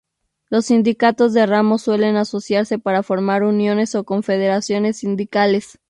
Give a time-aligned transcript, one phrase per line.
[0.49, 5.77] Los sindicatos de ramo suelen asociarse para formar uniones o confederaciones sindicales.